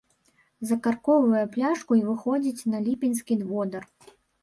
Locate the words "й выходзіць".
2.01-2.67